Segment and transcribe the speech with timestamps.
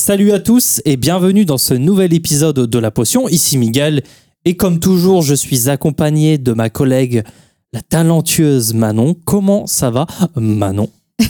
[0.00, 3.28] Salut à tous et bienvenue dans ce nouvel épisode de La Potion.
[3.28, 4.04] Ici Miguel
[4.44, 7.24] et comme toujours, je suis accompagné de ma collègue,
[7.72, 9.16] la talentueuse Manon.
[9.24, 10.06] Comment ça va,
[10.36, 10.88] Manon?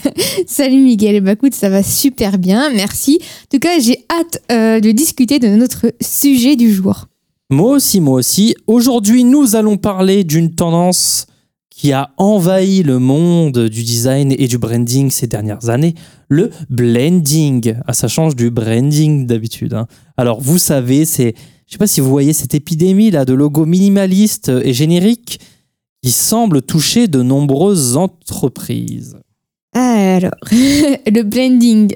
[0.46, 3.18] Salut Miguel, bah écoute, ça va super bien, merci.
[3.22, 7.06] En tout cas, j'ai hâte euh, de discuter de notre sujet du jour.
[7.48, 8.54] Moi aussi, moi aussi.
[8.66, 11.26] Aujourd'hui, nous allons parler d'une tendance
[11.70, 15.94] qui a envahi le monde du design et du branding ces dernières années,
[16.28, 17.74] le blending.
[17.86, 19.74] Ah, ça change du branding d'habitude.
[19.74, 19.86] hein.
[20.16, 21.34] Alors, vous savez, c'est,
[21.66, 25.40] je sais pas si vous voyez cette épidémie là de logos minimalistes et génériques
[26.02, 29.16] qui semble toucher de nombreuses entreprises.
[29.74, 31.92] Ah, Alors, le blending.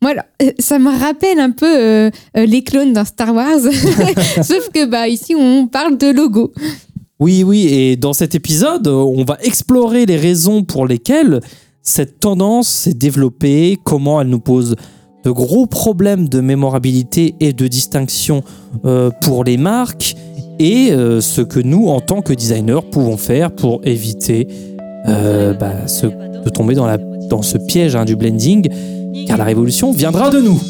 [0.00, 3.60] Moi, alors, euh, ça me rappelle un peu euh, euh, les clones dans Star Wars.
[4.42, 6.52] Sauf que bah ici, on parle de logo.
[7.18, 11.40] Oui, oui, et dans cet épisode, on va explorer les raisons pour lesquelles
[11.82, 14.76] cette tendance s'est développée, comment elle nous pose
[15.24, 18.42] de gros problèmes de mémorabilité et de distinction
[18.84, 20.14] euh, pour les marques,
[20.58, 24.46] et euh, ce que nous, en tant que designers, pouvons faire pour éviter
[25.08, 25.72] euh, bah,
[26.44, 28.68] de tomber dans ce piège hein, du blending,
[29.26, 30.60] car la révolution viendra de nous.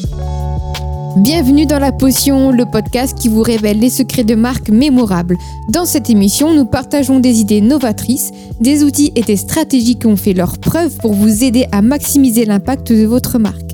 [1.17, 5.37] Bienvenue dans La Potion, le podcast qui vous révèle les secrets de marques mémorables.
[5.73, 8.31] Dans cette émission, nous partageons des idées novatrices,
[8.61, 12.45] des outils et des stratégies qui ont fait leur preuve pour vous aider à maximiser
[12.45, 13.73] l'impact de votre marque.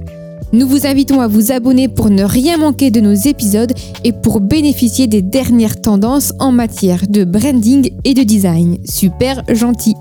[0.54, 4.40] Nous vous invitons à vous abonner pour ne rien manquer de nos épisodes et pour
[4.40, 8.78] bénéficier des dernières tendances en matière de branding et de design.
[8.86, 9.94] Super gentil.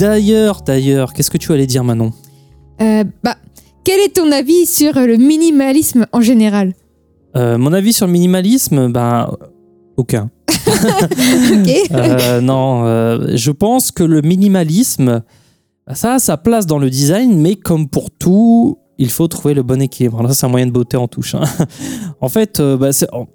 [0.00, 2.12] D'ailleurs, d'ailleurs, qu'est-ce que tu allais dire, Manon?
[2.80, 3.36] Euh, bah,
[3.84, 6.74] quel est ton avis sur le minimalisme en général
[7.36, 9.30] Euh, Mon avis sur le minimalisme, ben,
[9.96, 10.30] aucun.
[11.92, 15.22] Euh, non, euh, je pense que le minimalisme,
[15.92, 19.62] ça a sa place dans le design, mais comme pour tout, il faut trouver le
[19.62, 20.22] bon équilibre.
[20.22, 21.34] Là, c'est un moyen de beauté en touche.
[21.34, 21.42] hein.
[22.20, 23.26] en fait, bah, oh,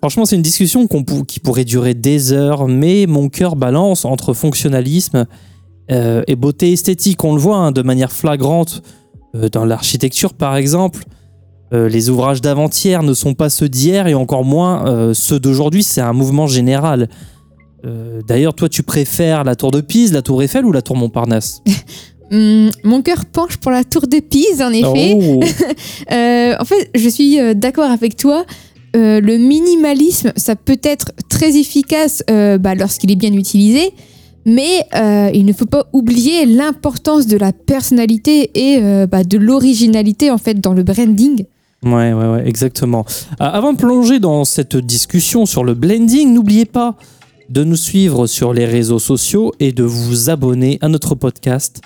[0.00, 0.86] franchement, c'est une discussion
[1.26, 5.26] qui pourrait durer des heures, mais mon cœur balance entre fonctionnalisme
[5.90, 7.24] et beauté esthétique.
[7.24, 8.82] On le voit hein, de manière flagrante
[9.34, 11.04] dans l'architecture, par exemple.
[11.74, 15.82] Euh, les ouvrages d'avant-hier ne sont pas ceux d'hier et encore moins euh, ceux d'aujourd'hui.
[15.82, 17.08] C'est un mouvement général.
[17.84, 20.96] Euh, D'ailleurs, toi, tu préfères la tour de Pise, la tour Eiffel ou la tour
[20.96, 21.62] Montparnasse?
[22.30, 25.16] Hum, mon cœur penche pour la tour de Pise, en effet.
[25.20, 25.40] Oh.
[26.10, 28.46] Euh, en fait, je suis euh, d'accord avec toi.
[28.96, 33.92] Euh, le minimalisme, ça peut être très efficace euh, bah, lorsqu'il est bien utilisé,
[34.44, 39.38] mais euh, il ne faut pas oublier l'importance de la personnalité et euh, bah, de
[39.38, 41.44] l'originalité en fait dans le branding.
[41.84, 43.04] Ouais, ouais, ouais, exactement.
[43.40, 46.96] Euh, avant de plonger dans cette discussion sur le blending, n'oubliez pas
[47.50, 51.80] de nous suivre sur les réseaux sociaux et de vous abonner à notre podcast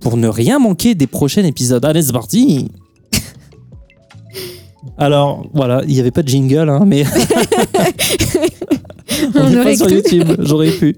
[0.00, 1.84] pour ne rien manquer des prochains épisodes.
[1.84, 2.70] Allez, c'est parti
[4.98, 7.04] Alors, voilà, il n'y avait pas de jingle, hein, mais
[9.34, 9.90] on n'est pas sur.
[9.90, 10.96] YouTube, j'aurais pu.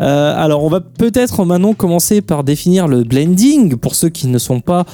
[0.00, 4.38] Euh, alors, on va peut-être maintenant commencer par définir le blending pour ceux qui ne
[4.38, 4.84] sont pas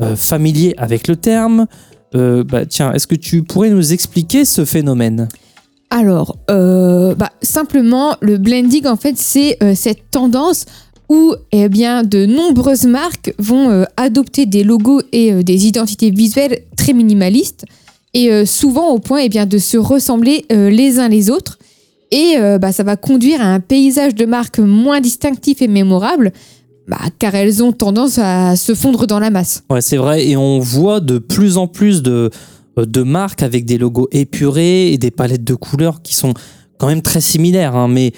[0.00, 1.66] euh, familiers avec le terme.
[2.14, 5.28] Euh, bah, tiens, est-ce que tu pourrais nous expliquer ce phénomène?
[5.90, 10.66] Alors, bah, simplement, le blending, en fait, c'est cette tendance
[11.08, 16.94] où eh bien, de nombreuses marques vont adopter des logos et des identités visuelles très
[16.94, 17.64] minimalistes,
[18.12, 21.58] et souvent au point eh bien, de se ressembler les uns les autres.
[22.10, 26.32] Et euh, bah, ça va conduire à un paysage de marques moins distinctif et mémorable,
[26.88, 29.64] bah, car elles ont tendance à se fondre dans la masse.
[29.70, 32.30] Ouais, c'est vrai, et on voit de plus en plus de,
[32.78, 36.34] euh, marques avec des logos épurés et des palettes de couleurs qui sont
[36.78, 37.74] quand même très similaires.
[37.74, 38.12] hein, mais,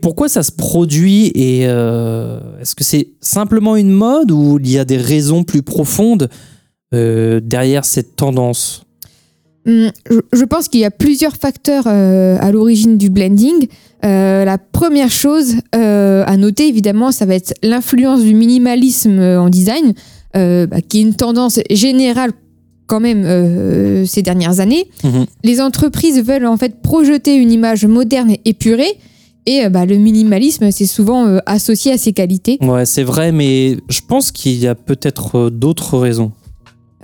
[0.00, 4.78] pourquoi ça se produit et euh, est-ce que c'est simplement une mode ou il y
[4.78, 6.30] a des raisons plus profondes
[6.92, 8.86] derrière cette tendance?
[9.66, 9.90] Je-
[10.32, 13.66] Je pense qu'il y a plusieurs facteurs euh, à l'origine du blending.
[14.04, 19.48] Euh, la première chose euh, à noter, évidemment, ça va être l'influence du minimalisme en
[19.48, 19.92] design,
[20.34, 22.32] bah, qui est une tendance générale
[22.88, 24.86] quand même euh, ces dernières années.
[25.04, 25.26] Mhm.
[25.44, 28.98] Les entreprises veulent en fait projeter une image moderne et épurée,
[29.46, 32.58] et euh, bah, le minimalisme, c'est souvent euh, associé à ces qualités.
[32.60, 36.32] Ouais, c'est vrai, mais je pense qu'il y a peut-être d'autres raisons.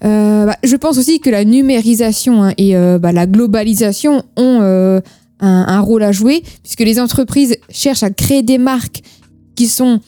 [0.04, 4.58] Euh, bah, je pense aussi que la numérisation hein, et euh, bah, la globalisation ont
[4.62, 5.00] euh,
[5.40, 9.02] un, un rôle à jouer, puisque les entreprises cherchent à créer des marques
[9.56, 10.00] qui sont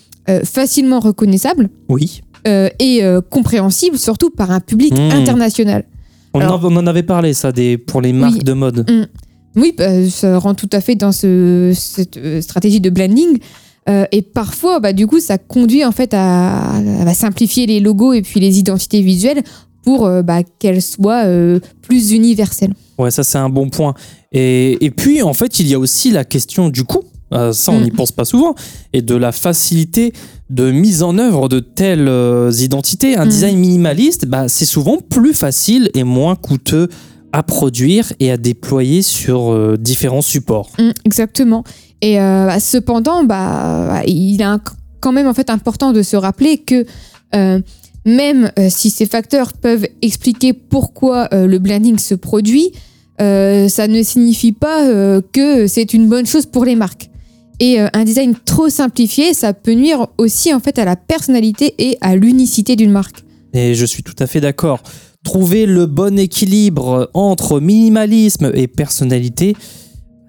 [0.44, 2.20] facilement reconnaissables Oui.
[2.46, 5.10] et compréhensibles, surtout par un public Mmh.
[5.12, 5.84] international.
[6.34, 8.44] On, Alors- en, on en avait parlé, ça, des, pour les marques Oui.
[8.44, 8.86] de mode.
[9.56, 13.38] Oui, bah, ça rentre tout à fait dans ce- cette stratégie de blending.
[13.88, 18.12] Euh, et parfois, bah, du coup, ça conduit en fait à, à simplifier les logos
[18.12, 19.42] et puis les identités visuelles
[19.84, 22.74] pour euh, bah, qu'elle soit euh, plus universelle.
[22.98, 23.94] Ouais, ça c'est un bon point.
[24.32, 27.02] Et, et puis en fait, il y a aussi la question du coût.
[27.32, 27.94] Euh, ça, on n'y Mm.
[27.96, 28.54] pense pas souvent.
[28.92, 30.12] Et de la facilité
[30.50, 33.16] de mise en œuvre de telles euh, identités.
[33.16, 33.28] Un Mm.
[33.28, 36.88] design minimaliste, bah, c'est souvent plus facile et moins coûteux
[37.32, 40.70] à produire et à déployer sur différents supports.
[40.80, 41.62] Mm, exactement.
[42.02, 42.16] Et
[42.58, 44.58] cependant, bah, il est
[45.00, 46.84] quand même en fait important de se rappeler que
[48.10, 52.72] même euh, si ces facteurs peuvent expliquer pourquoi euh, le blending se produit,
[53.20, 54.88] euh, ça ne signifie pas
[55.32, 57.10] que c'est une bonne chose pour les marques.
[57.62, 61.98] Et un design trop simplifié, ça peut nuire aussi en fait à la personnalité et
[62.00, 63.22] à l'unicité d'une marque.
[63.52, 64.82] Et je suis tout à fait d'accord.
[65.24, 69.54] Trouver le bon équilibre entre minimalisme et personnalité,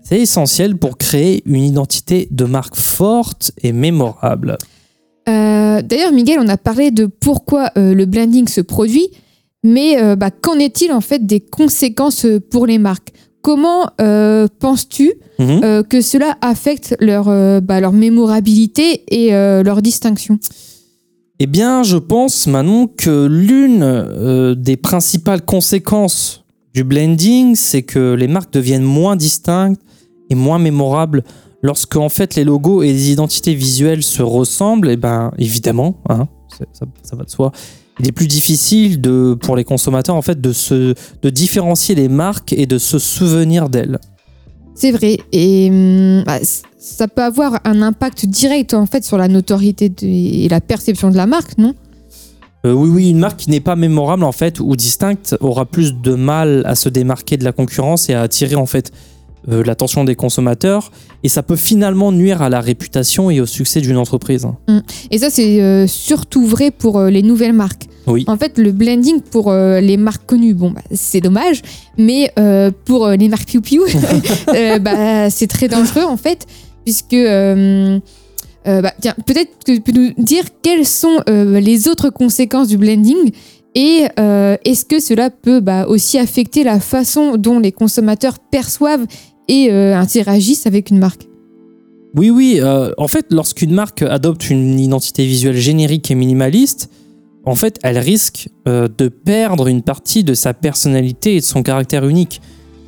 [0.04, 4.58] c'est essentiel pour créer une identité de marque forte et mémorable.
[5.30, 9.08] Euh, D'ailleurs, Miguel, on a parlé de pourquoi euh, le blending se produit,
[9.64, 13.12] mais euh, bah, qu'en est-il en fait des conséquences pour les marques?
[13.42, 13.88] Comment
[14.60, 15.84] penses-tu Mhm.
[15.90, 17.26] que cela affecte leur,
[17.64, 20.38] bah, leur mémorabilité et leur distinction?
[21.40, 26.44] Eh bien, je pense, Manon, que l'une des principales conséquences
[26.76, 29.82] du blending, c'est que les marques deviennent moins distinctes
[30.30, 31.24] et moins mémorables.
[31.64, 36.28] Lorsque, en fait, les logos et les identités visuelles se ressemblent, et ben, évidemment, hein,
[36.74, 37.52] ça, ça va de soi,
[38.00, 42.10] il est plus difficile de, pour les consommateurs, en fait, de, se, de différencier les
[42.10, 44.00] marques et de se souvenir d'elles.
[44.74, 46.40] C'est vrai, et hum, bah,
[46.80, 51.12] ça peut avoir un impact direct en fait sur la notoriété de- et la perception
[51.12, 51.76] de la marque, non?
[52.66, 55.94] Euh, oui, oui, une marque qui n'est pas mémorable en fait ou distincte aura plus
[55.94, 58.92] de mal à se démarquer de la concurrence et à attirer en fait
[59.50, 60.92] euh, l'attention des consommateurs
[61.24, 64.48] et ça peut finalement nuire à la réputation et au succès d'une entreprise.
[65.10, 67.88] Et ça, c'est euh, surtout vrai pour euh, les nouvelles marques.
[68.06, 68.24] Oui.
[68.28, 71.62] En fait, le blending pour les marques connues, bon, bah, c'est dommage,
[71.98, 72.34] mais
[72.86, 73.84] pour les marques piou-piou,
[74.56, 76.48] euh, bah, c'est très dangereux en fait,
[76.84, 77.16] puisque.
[78.66, 83.32] bah, tiens, peut-être que tu peux nous dire quelles sont les autres conséquences du blending
[83.74, 89.06] et euh, est-ce que cela peut bah, aussi affecter la façon dont les consommateurs perçoivent
[89.52, 91.28] et euh, interagissent avec une marque
[92.16, 96.90] Oui, oui, euh, en fait lorsqu'une marque adopte une identité visuelle générique et minimaliste,
[97.46, 101.64] en fait elle risque euh, de perdre une partie de sa personnalité et de son
[101.64, 102.42] caractère unique.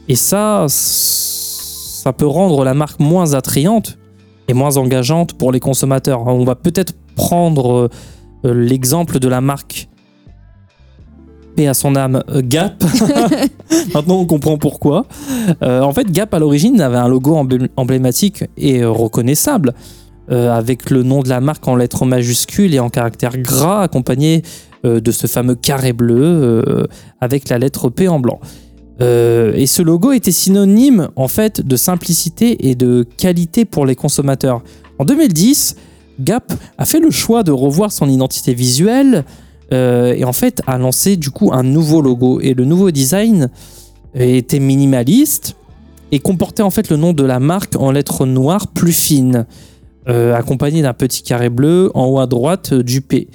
[0.07, 3.97] Et ça, ça peut rendre la marque moins attrayante
[4.47, 6.27] et moins engageante pour les consommateurs.
[6.27, 7.89] On va peut-être prendre
[8.43, 9.87] l'exemple de la marque
[11.55, 12.83] paix à son âme euh, Gap.
[13.93, 15.05] Maintenant, on comprend pourquoi.
[15.61, 19.73] Euh, en fait, Gap à l'origine avait un logo emblé- emblématique et euh, reconnaissable,
[20.31, 24.41] euh, avec le nom de la marque en lettres majuscules et en caractères gras, accompagné
[24.85, 26.85] euh, de ce fameux carré bleu
[27.21, 28.39] avec la lettre P en blanc.
[28.99, 34.63] Et ce logo était synonyme en fait de simplicité et de qualité pour les consommateurs.
[34.97, 35.75] En 2010,
[36.21, 39.25] Gap a fait le choix de revoir son identité visuelle
[39.73, 42.39] euh, et en fait a lancé du coup un nouveau logo.
[42.41, 43.49] Et le nouveau design
[44.15, 45.55] était minimaliste
[46.11, 49.47] et comportait en fait le nom de la marque en lettres noires plus fines,
[50.07, 53.27] euh, accompagné d'un petit carré bleu en haut à droite euh, du P.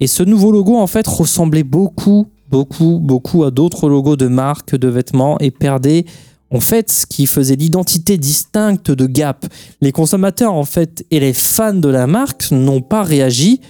[0.00, 4.74] Et ce nouveau logo en fait ressemblait beaucoup, beaucoup, beaucoup à d'autres logos de marques
[4.74, 6.04] de vêtements et perdait
[6.52, 9.46] en fait ce qui faisait l'identité distincte de Gap.
[9.80, 13.60] Les consommateurs en fait et les fans de la marque n'ont pas réagi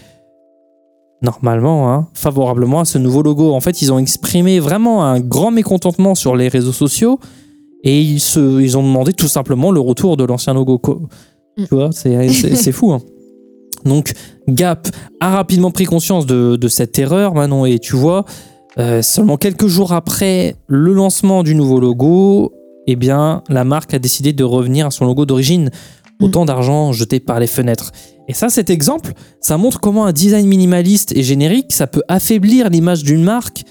[1.23, 3.53] normalement hein, favorablement à ce nouveau logo.
[3.53, 7.19] En fait, ils ont exprimé vraiment un grand mécontentement sur les réseaux sociaux
[7.85, 10.81] et ils, se, ils ont demandé tout simplement le retour de l'ancien logo.
[11.57, 11.65] Mm.
[11.65, 12.93] Tu vois, c'est fou.
[12.93, 13.01] hein.
[13.85, 14.13] Donc,
[14.49, 14.89] Gap
[15.21, 18.25] a rapidement pris conscience de, de cette erreur, Manon, et tu vois,
[18.79, 22.53] euh, seulement quelques jours après le lancement du nouveau logo,
[22.89, 25.71] eh bien, la marque a décidé de revenir à son logo d'origine.
[26.21, 27.93] Autant d'argent jeté par les fenêtres.
[28.29, 32.69] Et ça, cet exemple, ça montre comment un design minimaliste et générique, ça peut affaiblir
[32.71, 33.63] l'image d'une marque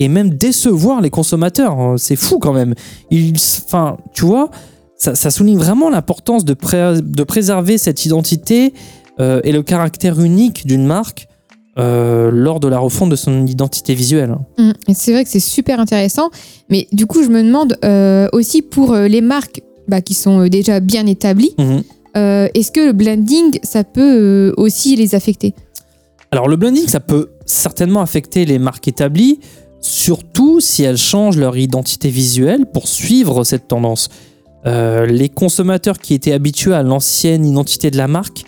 [0.00, 1.78] et même décevoir les consommateurs.
[1.78, 1.94] hein.
[1.98, 2.74] C'est fou quand même.
[3.66, 4.50] Enfin, tu vois,
[4.96, 8.74] ça, ça souligne vraiment l'importance de, pré- de préserver cette identité
[9.20, 11.28] euh, et le caractère unique d'une marque
[11.78, 14.36] euh, lors de la refonte de son identité visuelle.
[14.58, 14.70] Mm.
[14.88, 16.30] Et C'est vrai que c'est super intéressant,
[16.68, 20.40] mais du coup, je me demande euh, aussi pour euh, les marques bah, qui sont
[20.40, 21.82] euh, déjà bien établies, Mhm.
[22.16, 25.54] Euh, est-ce que le blending, ça peut euh, aussi les affecter?
[26.30, 29.40] Alors le blending, ça peut certainement affecter les marques établies,
[29.80, 34.08] surtout si elles changent leur identité visuelle pour suivre cette tendance.
[34.64, 38.44] Euh, les consommateurs qui étaient habitués à l'ancienne identité de la marque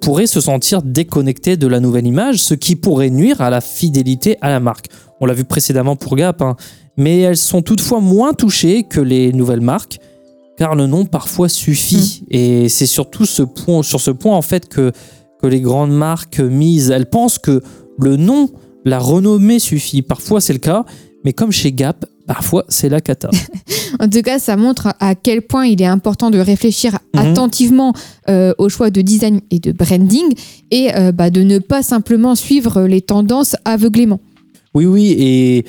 [0.00, 4.38] pourraient se sentir déconnectés de la nouvelle image, ce qui pourrait nuire à la fidélité
[4.40, 4.86] à la marque.
[5.20, 6.56] On l'a vu précédemment pour Gap, hein.
[6.96, 9.98] mais elles sont toutefois moins touchées que les nouvelles marques,
[10.56, 12.24] car le nom parfois suffit.
[12.30, 14.92] Et c'est surtout ce point, sur ce point en fait que,
[15.40, 16.90] que les grandes marques misent.
[16.90, 17.62] Elles pensent que
[17.98, 18.50] le nom,
[18.84, 20.02] la renommée suffit.
[20.02, 20.84] Parfois c'est le cas,
[21.24, 23.30] mais comme chez Gap, parfois c'est la cata.
[24.00, 27.20] En tout cas, ça montre à quel point il est important de réfléchir Mhm.
[27.20, 27.92] attentivement
[28.28, 30.34] euh, au choix de design et de branding
[30.72, 34.18] et euh, bah, de ne pas simplement suivre les tendances aveuglément.
[34.74, 35.64] Oui, oui, et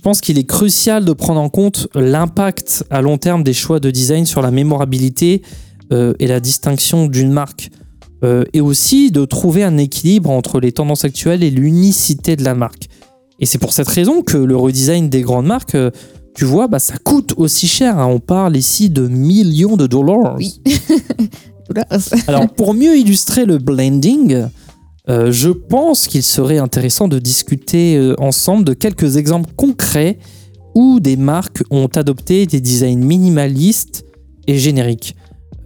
[0.00, 3.80] je pense qu'il est crucial de prendre en compte l'impact à long terme des choix
[3.80, 5.42] de design sur la mémorabilité
[5.92, 7.68] euh, et la distinction d'une marque.
[8.24, 12.54] Euh, et aussi de trouver un équilibre entre les tendances actuelles et l'unicité de la
[12.54, 12.88] marque.
[13.40, 15.90] Et c'est pour cette raison que le redesign des grandes marques, euh,
[16.34, 17.98] tu vois, bah, ça coûte aussi cher.
[17.98, 18.06] hein.
[18.06, 20.36] On parle ici de millions de dollars.
[20.38, 20.62] Oui.
[22.26, 24.46] Alors, pour mieux illustrer le blending,
[25.08, 30.18] euh, je pense qu'il serait intéressant de discuter euh, ensemble de quelques exemples concrets
[30.74, 34.04] où des marques ont adopté des designs minimalistes
[34.46, 35.16] et génériques.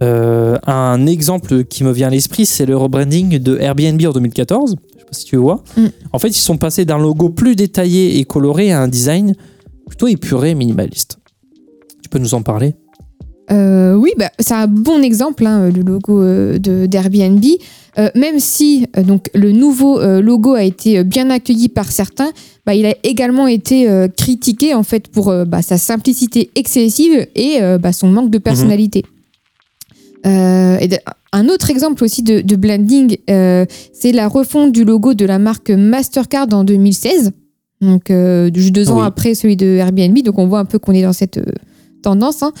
[0.03, 4.75] Euh, un exemple qui me vient à l'esprit, c'est le rebranding de Airbnb en 2014.
[4.93, 5.63] Je sais pas si tu vois.
[5.77, 5.85] Mm.
[6.11, 9.35] En fait, ils sont passés d'un logo plus détaillé et coloré à un design
[9.87, 11.19] plutôt épuré et minimaliste.
[12.01, 12.75] Tu peux nous en parler?
[13.51, 17.43] Euh, oui, bah, c'est un bon exemple, hein, le logo euh, de d'Airbnb.
[17.97, 22.31] Euh, même si donc le nouveau logo a été bien accueilli par certains,
[22.65, 23.87] bah, il a également été
[24.17, 27.59] critiqué en fait pour bah, sa simplicité excessive et
[27.93, 29.05] son manque de personnalité.
[30.25, 30.89] Euh, et
[31.31, 35.69] un autre exemple aussi de, de blending, c'est la refonte du logo de la marque
[35.69, 37.31] Mastercard en 2016.
[37.79, 38.11] Donc
[38.53, 39.05] juste deux ans Oui.
[39.05, 41.39] après celui de Airbnb, donc on voit un peu qu'on est dans cette
[42.01, 42.43] tendance.
[42.43, 42.51] hein.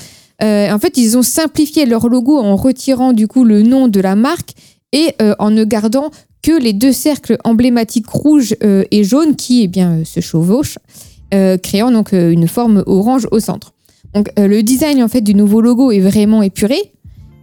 [0.43, 3.99] Euh, en fait, ils ont simplifié leur logo en retirant du coup le nom de
[3.99, 4.51] la marque
[4.91, 6.11] et euh, en ne gardant
[6.41, 10.77] que les deux cercles emblématiques rouge euh, et jaune qui eh bien, se chevauchent,
[11.63, 13.73] créant donc une forme orange au centre.
[14.13, 16.77] Donc le design en fait du nouveau logo est vraiment épuré,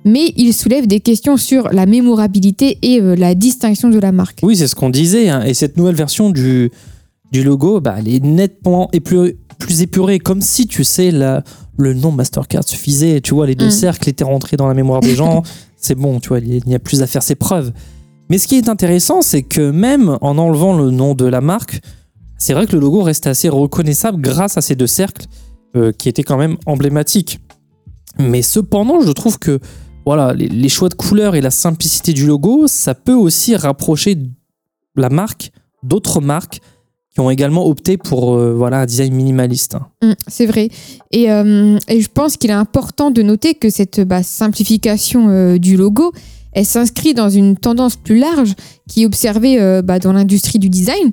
[0.07, 4.39] mais il soulève des questions sur la mémorabilité et la distinction de la marque.
[4.43, 5.29] Oui, c'est ce qu'on disait.
[5.29, 5.43] hein.
[5.45, 6.71] Et cette nouvelle version du,
[7.33, 11.43] du logo, bah, elle est nettement épurée- plus épurée, comme si, tu sais, la,
[11.79, 13.21] le nom Mastercard suffisait.
[13.21, 13.71] Tu vois, les deux Mm.
[13.71, 15.43] cercles étaient rentrés dans la mémoire des gens.
[15.77, 17.73] c'est bon, tu vois, il n'y a plus à faire ses preuves.
[18.31, 21.81] Mais ce qui est intéressant, c'est que même en enlevant le nom de la marque,
[22.39, 25.27] c'est vrai que le logo reste assez reconnaissable grâce à ces deux cercles
[25.77, 27.41] euh, qui étaient quand même emblématiques.
[28.19, 29.59] Mais cependant, je trouve que
[30.05, 34.19] voilà, les, les choix de couleurs et la simplicité du logo, ça peut aussi rapprocher
[34.97, 35.53] la marque
[35.83, 36.61] d'autres marques
[37.15, 39.77] qui ont également opté pour euh, voilà, un design minimaliste.
[40.03, 40.71] Mm, c'est vrai.
[41.11, 45.59] Et, euh, et je pense qu'il est important de noter que cette bah, simplification euh,
[45.59, 46.13] du logo,
[46.53, 48.55] elle s'inscrit dans une tendance plus large
[48.89, 51.13] qui est observée bah, dans l'industrie du design.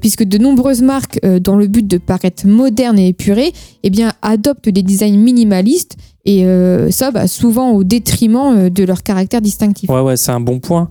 [0.00, 3.52] puisque de nombreuses marques, dans le but de paraître modernes et épurées,
[3.82, 6.46] eh bien, adoptent des designs minimalistes et
[6.90, 9.90] ça, bah, souvent au détriment de leur caractère distinctif.
[9.90, 10.88] Ouais, ouais, c'est un bon point.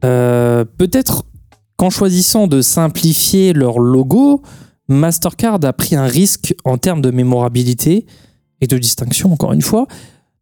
[0.00, 1.26] Peut-être
[1.76, 4.42] qu'en choisissant de simplifier leur logo,
[4.88, 8.06] Mastercard a pris un risque en termes de mémorabilité
[8.60, 9.86] et de distinction, encore une fois.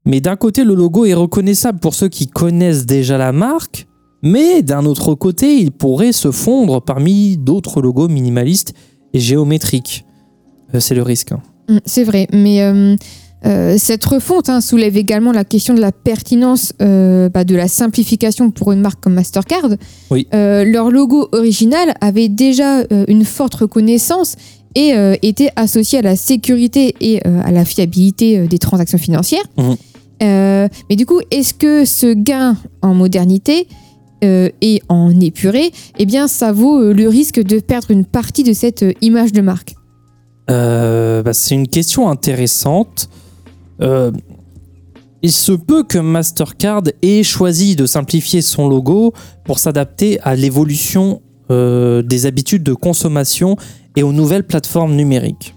[0.04, 3.86] Mais d'un côté, le logo est reconnaissable pour ceux qui connaissent déjà la marque,
[4.22, 8.74] mais d'un autre côté, il pourrait se fondre parmi d'autres logos minimalistes
[9.14, 10.04] et géométriques.
[10.74, 11.32] Euh, c'est le risque.
[11.32, 11.42] hein.
[11.68, 12.96] Mm, C'est vrai, mais euh,
[13.44, 17.68] euh, cette refonte hein, soulève également la question de la pertinence euh, bah, de la
[17.68, 19.70] simplification pour une marque comme Mastercard.
[20.10, 20.28] Oui.
[20.32, 24.36] Euh, leur logo original avait déjà une forte reconnaissance
[24.74, 29.44] et était associé à la sécurité et à la fiabilité des transactions financières.
[30.22, 33.66] Euh, mais du coup, est-ce que ce gain en modernité
[34.22, 38.84] et en épuré, eh bien, ça vaut le risque de perdre une partie de cette
[39.02, 39.74] image de marque?
[40.48, 43.10] Bah, c'est une question intéressante.
[43.82, 44.10] Euh,
[45.22, 49.12] il se peut que Mastercard ait choisi de simplifier son logo
[49.44, 53.56] pour s'adapter à l'évolution euh, des habitudes de consommation
[53.96, 55.54] et aux nouvelles plateformes numériques.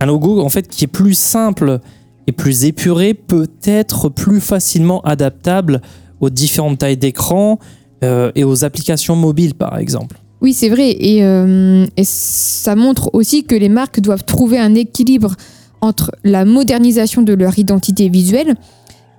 [0.00, 1.80] Un logo en fait qui est plus simple
[2.26, 5.82] et plus épuré peut être plus facilement adaptable
[6.20, 7.58] aux différentes tailles d'écran
[8.02, 10.16] euh, et aux applications mobiles par exemple.
[10.42, 10.90] Oui, c'est vrai.
[10.90, 15.34] Et, et ça montre aussi que les marques doivent trouver un équilibre
[15.80, 18.54] entre la modernisation de leur identité visuelle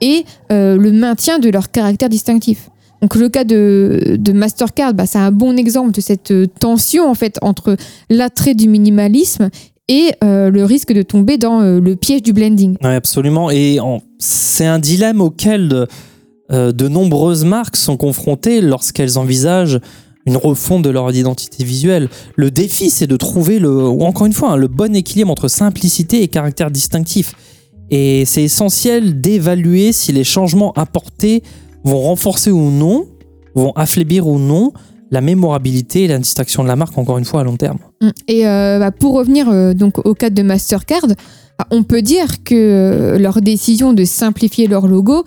[0.02, 2.70] et euh, le maintien de leur caractère distinctif.
[3.02, 7.10] Donc le cas de, de Mastercard, bah, c'est un bon exemple de cette euh, tension
[7.10, 7.78] en fait entre
[8.10, 9.50] l'attrait du minimalisme
[9.88, 12.76] et euh, le risque de tomber dans le piège du blending.
[12.82, 13.50] Absolument.
[13.52, 13.80] Et
[14.20, 15.88] c'est un dilemme auquel
[16.50, 19.80] de nombreuses marques sont confrontées lorsqu'elles envisagent
[20.28, 22.10] une refonte de leur identité visuelle.
[22.36, 25.48] Le défi, c'est de trouver le, ou encore une fois, hein, le bon équilibre entre
[25.48, 27.34] simplicité et caractère distinctif.
[27.90, 31.42] Et c'est essentiel d'évaluer si les changements apportés
[31.86, 33.08] vont renforcer ou non,
[33.56, 34.74] vont affaiblir ou non
[35.10, 37.78] la mémorabilité et la distinction de la marque, encore une fois, à long terme.
[38.02, 38.10] Mm.
[38.28, 42.44] Et euh, bah, pour revenir euh, donc au cadre de Mastercard, bah, on peut dire
[42.44, 45.24] que euh, leur décision de simplifier leur logo,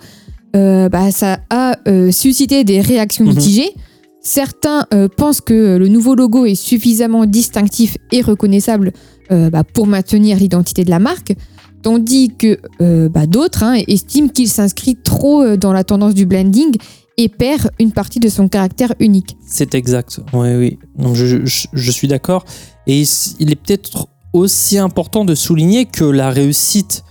[0.53, 1.75] bah, ça a
[2.11, 3.33] suscité des réactions Mhm.
[3.33, 3.71] mitigées.
[4.21, 8.93] Certains euh, pensent que le nouveau logo est suffisamment distinctif et reconnaissable
[9.31, 11.33] euh, bah, pour maintenir l'identité de la marque,
[11.81, 16.25] tandis que euh, bah, d'autres hein, estiment qu'il s'inscrit trop euh, dans la tendance du
[16.25, 16.75] blending
[17.17, 19.37] et perd une partie de son caractère unique.
[19.47, 20.19] C'est exact.
[20.33, 20.79] Oui, oui.
[21.13, 22.43] Je, suis d'accord.
[22.87, 23.03] Et
[23.39, 27.03] il est peut-être aussi important de souligner que la réussite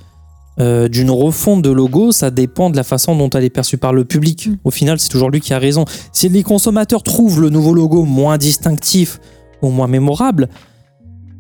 [0.61, 3.93] euh, d'une refonte de logo, ça dépend de la façon dont elle est perçue par
[3.93, 4.49] le public.
[4.49, 4.57] Mm.
[4.65, 5.85] Au final, c'est toujours lui qui a raison.
[6.13, 9.19] Si les consommateurs trouvent le nouveau logo moins distinctif
[9.63, 10.49] ou moins mémorable,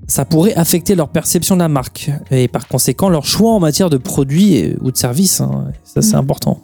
[0.06, 3.90] ça pourrait affecter leur perception de la marque et par conséquent leur choix en matière
[3.90, 5.40] de produits ou de services.
[5.40, 5.66] hein.
[5.84, 6.20] Ça, c'est Mm.
[6.20, 6.58] important.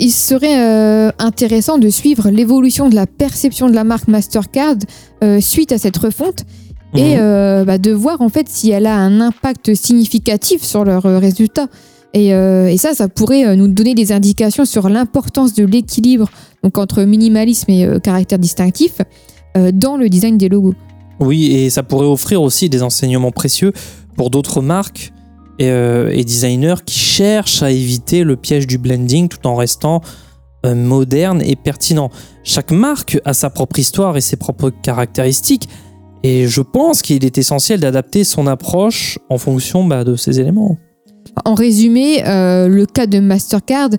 [0.00, 4.74] Il serait euh, intéressant de suivre l'évolution de la perception de la marque Mastercard
[5.22, 6.44] euh, suite à cette refonte
[6.96, 7.20] et Mhm.
[7.20, 11.18] euh, bah, de voir en fait si elle a un impact significatif sur leurs euh,
[11.18, 11.68] résultats.
[12.14, 16.30] Et, euh, et ça, ça pourrait nous donner des indications sur l'importance de l'équilibre
[16.62, 18.98] donc entre minimalisme et euh, caractère distinctif
[19.72, 20.74] dans le design des logos.
[21.18, 23.72] Oui, et ça pourrait offrir aussi des enseignements précieux
[24.16, 25.12] pour d'autres marques
[25.58, 30.02] et, et designers qui cherchent à éviter le piège du blending tout en restant
[30.64, 32.10] moderne et pertinent.
[32.44, 35.68] Chaque marque a sa propre histoire et ses propres caractéristiques.
[36.22, 40.78] Et je pense qu'il est essentiel d'adapter son approche en fonction bah, de ces éléments.
[41.44, 43.90] En résumé, euh, le cas de Mastercard,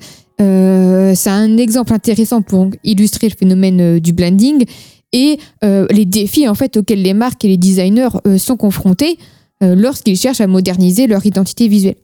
[0.42, 4.66] euh, c'est un exemple intéressant pour illustrer le phénomène euh, du blending
[5.14, 9.18] et les défis en fait auxquels les marques et les designers sont confrontés
[9.62, 11.96] lorsqu'ils cherchent à moderniser leur identité visuelle.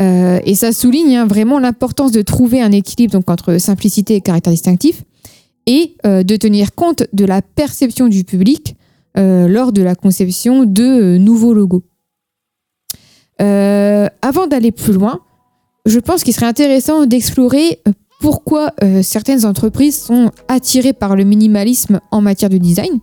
[0.00, 5.04] Et ça souligne hein, vraiment l'importance de trouver un équilibre entre simplicité et caractère distinctif
[5.66, 8.74] et de tenir compte de la perception du public
[9.16, 11.84] lors de la conception de euh, nouveaux logos.
[13.40, 15.20] Euh, avant d'aller plus loin,
[15.86, 21.24] je pense qu'il serait intéressant d'explorer euh, pourquoi euh, certaines entreprises sont attirées par le
[21.24, 23.00] minimalisme en matière de design.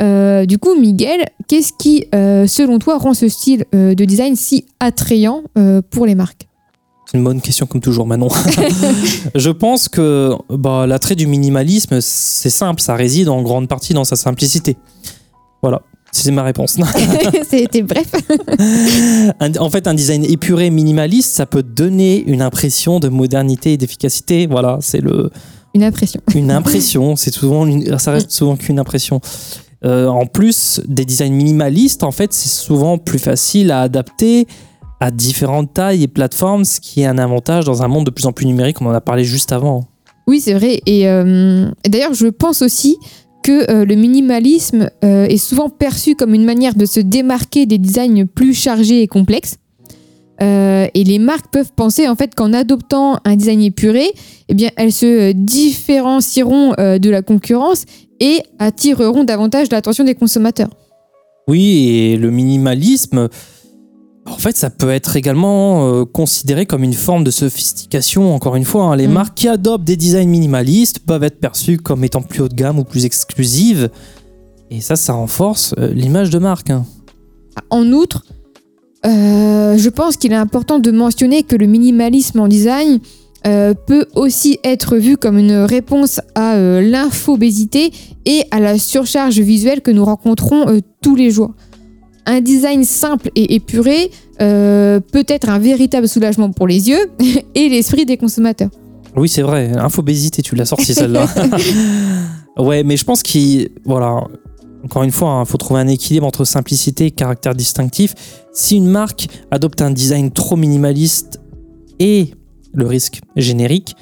[0.00, 4.34] Euh, du coup, Miguel, qu'est-ce qui, euh, selon toi, rend ce style euh, de design
[4.34, 6.48] si attrayant euh, pour les marques?
[7.04, 8.28] C'est une bonne question comme toujours, Manon.
[9.34, 14.04] je pense que bah, l'attrait du minimalisme, c'est simple, ça réside en grande partie dans
[14.04, 14.76] sa simplicité.
[15.62, 16.78] Voilà, c'est ma réponse.
[17.48, 18.10] C'était bref.
[19.40, 23.76] Un- en fait, un design épuré, minimaliste, ça peut donner une impression de modernité et
[23.76, 24.46] d'efficacité.
[24.46, 25.30] Voilà, c'est le
[25.74, 26.20] Une impression.
[26.34, 27.16] une impression.
[27.16, 29.20] C'est souvent, une- ça reste souvent qu'une impression.
[29.84, 34.46] Euh, en plus, des designs minimalistes, en fait, c'est souvent plus facile à adapter
[35.02, 38.26] à différentes tailles et plateformes, ce qui est un avantage dans un monde de plus
[38.26, 38.82] en plus numérique.
[38.82, 39.86] On en a parlé juste avant.
[40.26, 40.80] Oui, c'est vrai.
[40.84, 42.98] Et, euh, et d'ailleurs, je pense aussi
[43.50, 48.26] euh, le minimalisme euh, est souvent perçu comme une manière de se démarquer des designs
[48.26, 49.56] plus chargés et complexes.
[50.42, 54.06] Euh, et les marques peuvent penser en fait qu'en adoptant un design épuré,
[54.48, 57.84] eh bien, elles se différencieront de la concurrence
[58.20, 60.70] et attireront davantage l'attention des consommateurs.
[61.46, 63.28] Oui, et le minimalisme,
[64.30, 68.34] en fait, ça peut être également euh, considéré comme une forme de sophistication.
[68.34, 68.96] Encore une fois, hein.
[68.96, 69.12] les Mm.
[69.12, 72.78] marques qui adoptent des designs minimalistes peuvent être perçues comme étant plus haut de gamme
[72.78, 73.90] ou plus exclusives.
[74.70, 76.70] Et ça, ça renforce euh, l'image de marque.
[76.70, 76.84] hein.
[77.70, 78.24] En outre,
[79.06, 83.00] euh, je pense qu'il est important de mentionner que le minimalisme en design
[83.46, 87.90] euh, peut aussi être vu comme une réponse à euh, l'infobésité
[88.26, 91.52] et à la surcharge visuelle que nous rencontrons euh, tous les jours.
[92.30, 97.10] Un design simple et épuré euh, peut être un véritable soulagement pour les yeux
[97.56, 98.70] et l'esprit des consommateurs.
[99.16, 99.72] Oui, c'est vrai.
[99.76, 101.26] Infobésité, tu l'as sorti celle-là.
[102.56, 103.70] ouais, mais je pense qu'il.
[103.84, 104.28] Voilà.
[104.84, 108.14] Encore une fois, il faut trouver un équilibre entre simplicité et caractère distinctif.
[108.52, 111.40] Si une marque adopte un design trop minimaliste
[111.98, 112.30] et
[112.72, 113.96] le risque générique,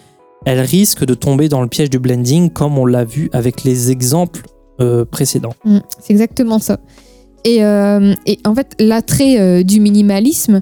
[0.45, 3.91] elle risque de tomber dans le piège du blending, comme on l'a vu avec les
[3.91, 4.43] exemples
[4.83, 5.55] euh, précédents.
[5.65, 6.79] Mm, c'est exactement ça.
[7.45, 10.61] Et, euh, et en fait, l'attrait euh, du minimalisme,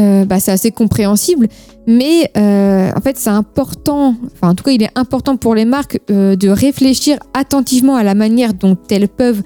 [0.00, 1.48] euh, bah, c'est assez compréhensible,
[1.86, 6.00] mais en fait, c'est important, enfin, en tout cas, il est important pour les marques
[6.08, 9.42] de réfléchir attentivement à la manière dont elles peuvent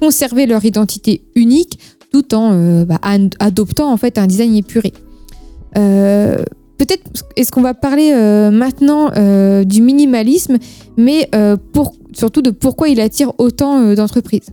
[0.00, 1.78] conserver leur identité unique
[2.10, 4.92] tout en bah, ad- adoptant en fait un design épuré.
[5.74, 7.04] Peut-être
[7.36, 8.12] est-ce qu'on va parler
[8.50, 9.10] maintenant
[9.64, 10.56] du minimalisme,
[10.96, 11.30] mais
[12.14, 14.48] surtout de pourquoi il attire autant d'entreprises?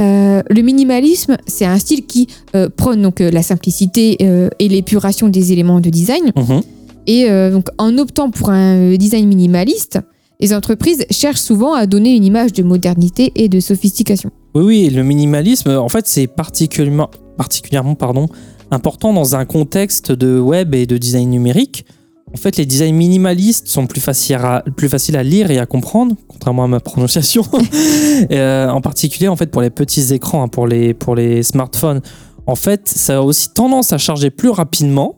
[0.00, 4.18] Euh, le minimalisme, c'est un style qui euh, prône donc euh, la simplicité
[4.58, 6.32] et l'épuration des éléments de design.
[6.36, 6.62] Mhm.
[7.06, 9.98] Et donc, en optant pour un design minimaliste,
[10.38, 14.30] les entreprises cherchent souvent à donner une image de modernité et de sophistication.
[14.54, 18.28] Oui, oui, le minimalisme, en fait, c'est particulièrement, particulièrement pardon,
[18.70, 21.84] important dans un contexte de web et de design numérique.
[22.32, 26.68] En fait, les designs minimalistes sont plus faciles à, lire et à comprendre, contrairement à
[26.68, 27.44] ma prononciation.
[28.32, 32.02] Euh, en particulier, en fait, pour les petits écrans, hein, pour, les, pour les smartphones.
[32.46, 35.16] En fait, ça a aussi tendance à charger plus rapidement,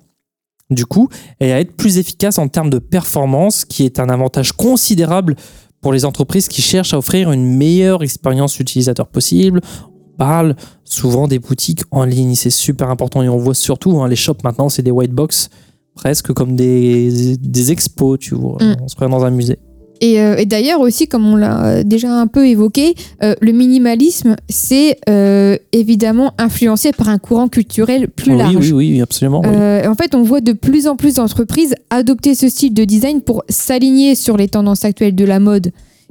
[0.71, 1.09] du coup,
[1.41, 5.35] et à être plus efficace en termes de performance, qui est un avantage considérable
[5.81, 9.61] pour les entreprises qui cherchent à offrir une meilleure expérience utilisateur possible.
[9.91, 14.09] On parle souvent des boutiques en ligne, c'est super important et on voit surtout hein,
[14.09, 15.51] les shops maintenant, c'est des white box
[15.95, 18.57] presque comme des, des expos, tu vois.
[18.61, 18.77] Mm.
[18.83, 19.59] On se croirait dans un musée.
[20.01, 23.53] Et, euh, et d'ailleurs aussi, comme on l'a euh, déjà un peu évoqué, euh, le
[23.53, 28.73] minimalisme, c'est euh, évidemment influencé par un courant culturel plus oui, large.
[28.73, 29.43] oui, oui, absolument.
[29.45, 29.51] oui.
[29.53, 33.21] Euh, en fait, on voit de plus en plus d'entreprises adopter ce style de design
[33.21, 35.71] pour s'aligner sur les tendances actuelles de la mode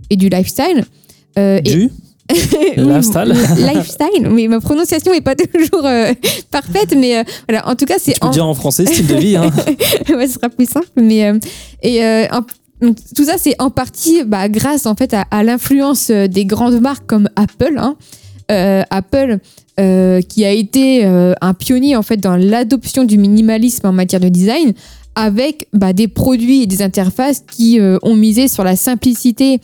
[0.10, 0.86] et du lifestyle.
[1.36, 1.90] Et- Du Oui,
[2.78, 3.34] lifestyle.
[3.58, 6.14] lifestyle, mais ma prononciation n'est pas toujours euh,
[6.52, 9.08] parfaite, mais euh, voilà, en tout cas, c'est Tu peux en- dire en français style
[9.08, 9.36] de vie.
[9.36, 9.50] Hein.
[10.10, 10.88] ouais, ce sera plus simple.
[10.96, 11.38] Mais euh,
[11.82, 12.42] et euh, en-
[12.86, 16.82] donc, tout ça, c'est en partie bah, grâce en fait à, à l'influence des grandes
[16.82, 17.76] marques comme Apple.
[17.78, 17.96] hein.
[18.90, 19.38] Apple,
[19.78, 24.74] qui a été un pionnier en fait dans l'adoption du minimalisme en matière de design,
[25.16, 29.60] avec bah, des produits et des interfaces qui ont misé sur la simplicité.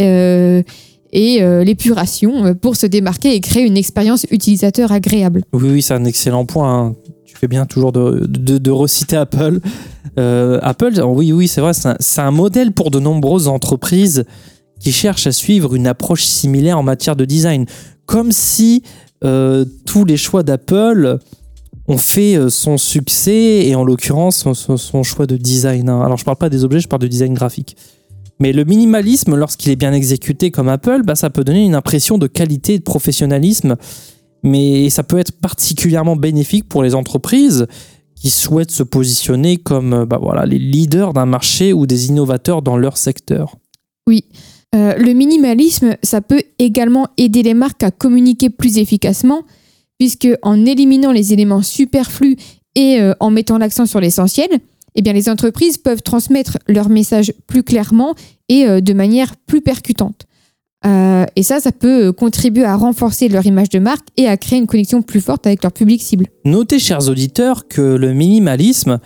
[0.00, 0.62] euh,
[1.12, 5.42] et euh, l'épuration euh, pour se démarquer et créer une expérience utilisateur agréable.
[5.52, 6.86] Oui, oui, c'est un excellent point.
[6.86, 6.94] hein.
[7.24, 9.60] Tu fais bien toujours de, reciter Apple.
[10.18, 14.24] Euh, Apple, oui, oui, c'est vrai, c'est un, modèle pour de nombreuses entreprises
[14.80, 17.66] qui cherchent à suivre une approche similaire en matière de design.
[18.06, 18.82] Comme si
[19.20, 21.18] tous les choix d'Apple
[21.86, 25.88] ont fait son succès et en l'occurrence son, choix de design.
[25.90, 26.00] hein.
[26.02, 27.76] Alors je parle pas des objets, je parle de design graphique.
[28.40, 32.18] Mais le minimalisme, lorsqu'il est bien exécuté comme Apple, bah, ça peut donner une impression
[32.18, 33.76] de qualité et de professionnalisme
[34.42, 37.66] mais ça peut être particulièrement bénéfique pour les entreprises
[38.14, 42.62] qui souhaitent se positionner comme euh, bah voilà, les leaders d'un marché ou des innovateurs
[42.62, 43.56] dans leur secteur.
[44.74, 49.44] Euh, le minimalisme, ça peut également aider les marques à communiquer plus efficacement,
[49.98, 52.36] puisque en éliminant les éléments superflus
[52.74, 54.48] et euh, en mettant l'accent sur l'essentiel,
[54.98, 58.16] eh bien les entreprises peuvent transmettre leur message plus clairement
[58.48, 60.26] et euh, de manière plus percutante.
[60.84, 64.36] Euh, et ça, ça peut euh, contribuer à renforcer leur image de marque et à
[64.36, 66.26] créer une connexion plus forte avec leur public cible.
[66.44, 68.98] Notez, chers auditeurs, que le minimalisme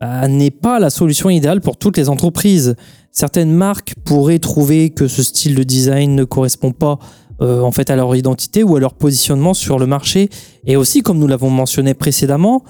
[0.00, 2.74] bah, n'est pas la solution idéale pour toutes les entreprises.
[3.12, 6.98] Certaines marques pourraient trouver que ce style de design ne correspond pas
[7.40, 10.30] en fait à leur identité ou à leur positionnement sur le marché.
[10.66, 12.64] Et aussi, comme nous l'avons mentionné précédemment,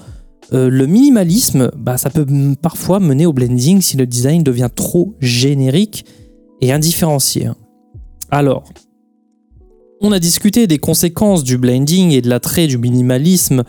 [0.53, 2.25] euh, le minimalisme, bah, ça peut
[2.61, 6.05] parfois mener au blending si le design devient trop générique
[6.61, 7.49] et indifférencié.
[8.31, 8.63] Alors,
[10.01, 13.63] on a discuté des conséquences du blending et de l'attrait du minimalisme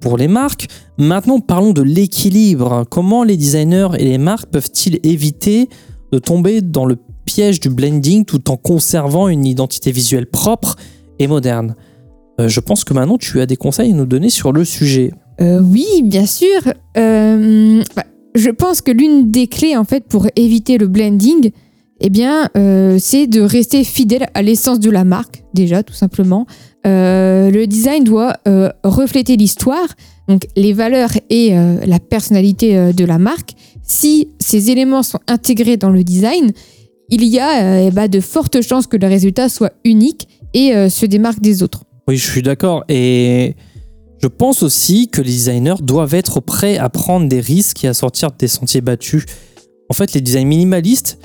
[0.00, 0.68] pour les marques.
[0.98, 2.84] Maintenant, parlons de l'équilibre.
[2.90, 5.68] Comment les designers et les marques peuvent-ils éviter
[6.12, 10.76] de tomber dans le piège du blending tout en conservant une identité visuelle propre
[11.18, 11.74] et moderne?
[12.40, 15.12] Euh, Je pense que maintenant, tu as des conseils à nous donner sur le sujet.
[15.40, 16.60] Euh, oui, bien sûr.
[16.96, 21.50] Euh, bah, je pense que l'une des clés en fait pour éviter le blending,
[22.00, 26.46] eh bien, euh, c'est de rester fidèle à l'essence de la marque déjà, tout simplement.
[26.84, 28.36] Le design doit
[28.84, 29.88] refléter l'histoire,
[30.28, 31.52] donc les valeurs et
[31.84, 33.54] la personnalité de la marque.
[33.82, 36.52] Si ces éléments sont intégrés dans le design,
[37.08, 41.06] il y a eh ben, de fortes chances que le résultat soit unique et se
[41.06, 41.82] démarque des autres.
[42.06, 42.84] Oui, je suis d'accord.
[42.88, 43.56] Et
[44.22, 47.94] je pense aussi que les designers doivent être prêts à prendre des risques et à
[47.94, 49.24] sortir des sentiers battus.
[49.90, 51.18] En fait, les designs minimalistes,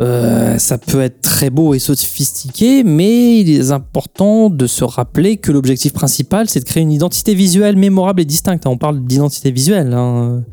[0.00, 5.36] euh, ça peut être très beau et sophistiqué, mais il est important de se rappeler
[5.36, 8.66] que l'objectif principal, c'est de créer une identité visuelle mémorable et distincte.
[8.66, 9.92] On parle d'identité visuelle.
[9.92, 10.44] hein.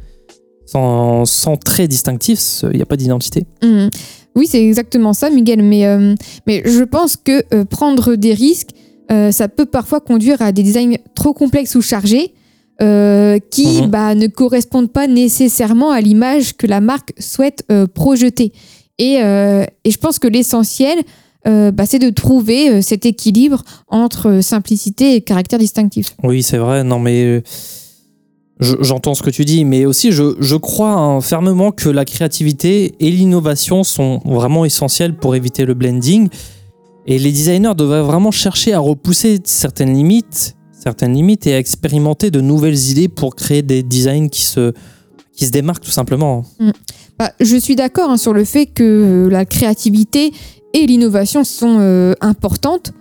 [0.67, 3.45] Sans, sans trait distinctif, il n'y a pas d'identité.
[3.63, 3.91] Mhm.
[4.35, 5.61] Oui, c'est exactement ça, Miguel.
[5.61, 6.15] Mais, euh,
[6.47, 8.69] je pense que euh, prendre des risques,
[9.11, 12.33] euh, ça peut parfois conduire à des designs trop complexes ou chargés
[12.81, 13.87] euh, qui Mhm.
[13.87, 18.51] bah, ne correspondent pas nécessairement à l'image que la marque souhaite euh, projeter.
[18.97, 20.97] Et, et je pense que l'essentiel,
[21.45, 26.15] bah, c'est de trouver cet équilibre entre simplicité et caractère distinctif.
[26.23, 26.83] Oui, c'est vrai.
[26.85, 27.43] Non, mais
[28.61, 32.05] Je- J'entends ce que tu dis, mais aussi je, je crois hein, fermement que la
[32.05, 36.29] créativité et l'innovation sont vraiment essentielles pour éviter le blending.
[37.07, 42.31] Et les designers devraient vraiment chercher à repousser certaines limites, certaines limites et à expérimenter
[42.31, 44.73] de nouvelles idées pour créer des designs qui se,
[45.33, 46.45] qui se démarquent tout simplement.
[47.19, 50.33] Bah, je suis d'accord hein, sur le fait que euh, la créativité
[50.75, 52.91] et l'innovation sont euh, importantes,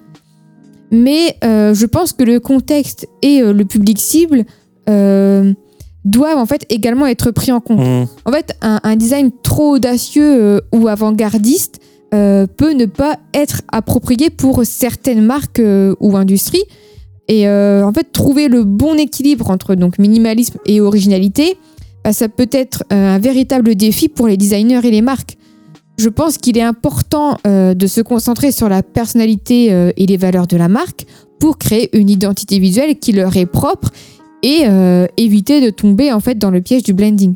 [0.92, 4.44] mais euh, je pense que le contexte et euh, le public cible
[4.86, 7.80] doivent en fait également être pris en compte.
[7.80, 8.04] Hmm.
[8.26, 11.80] En fait, un, un design trop audacieux ou avant-gardiste
[12.14, 16.62] euh, peut ne pas être approprié pour certaines marques euh, ou industries.
[17.26, 21.56] Et euh, en fait, trouver le bon équilibre entre donc minimalisme et originalité,
[22.04, 25.36] bah, ça peut être un véritable défi pour les designers et les marques.
[25.98, 30.56] Je pense qu'il est important de se concentrer sur la personnalité et les valeurs de
[30.56, 31.06] la marque
[31.38, 33.90] pour créer une identité visuelle qui leur est propre
[34.42, 34.64] et
[35.16, 37.34] éviter de tomber en fait dans le piège du blending.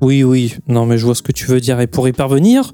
[0.00, 1.80] Oui, oui, non, mais je vois ce que tu veux dire.
[1.80, 2.72] Et pour y parvenir,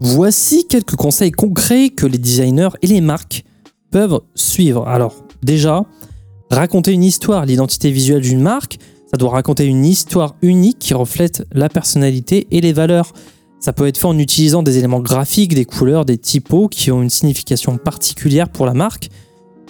[0.00, 3.44] voici quelques conseils concrets que les designers et les marques
[3.90, 4.86] peuvent suivre.
[4.86, 5.84] Alors, déjà,
[6.50, 8.78] raconter une histoire, l'identité visuelle d'une marque,
[9.10, 13.12] ça doit raconter une histoire unique qui reflète la personnalité et les valeurs.
[13.60, 17.02] Ça peut être fait en utilisant des éléments graphiques, des couleurs, des typos qui ont
[17.02, 19.08] une signification particulière pour la marque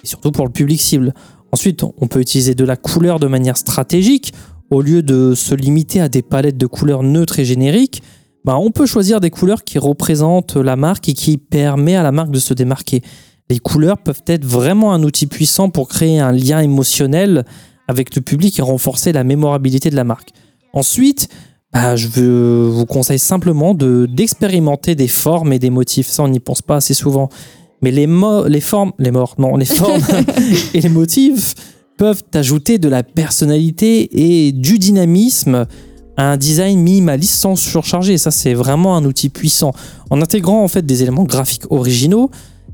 [0.02, 1.14] et surtout pour le public cible.
[1.52, 4.32] Ensuite, on peut utiliser de la couleur de manière stratégique
[4.70, 8.02] au lieu de se limiter à des palettes de couleurs neutres et génériques,
[8.46, 12.12] bah, on peut choisir des couleurs qui représentent la marque et qui permettent à la
[12.12, 13.02] marque de se démarquer.
[13.50, 17.44] Les couleurs peuvent être vraiment un outil puissant pour créer un lien émotionnel
[17.88, 20.30] avec le public et renforcer la mémorabilité de la marque.
[20.72, 21.28] Ensuite,
[21.72, 26.06] bah, je veux- vous conseille simplement de d'expérimenter des formes et des motifs.
[26.08, 27.28] Ça, on n'y pense pas assez souvent.
[27.82, 28.06] Mais les,
[28.60, 30.00] formes, les morts, non, les formes
[30.74, 31.54] et les motifs
[31.98, 35.66] peuvent ajouter de la personnalité et du dynamisme
[36.16, 38.18] un design minimaliste sans surcharger.
[38.18, 39.72] Ça, c'est vraiment un outil puissant.
[40.10, 42.30] En intégrant en fait des éléments graphiques originaux,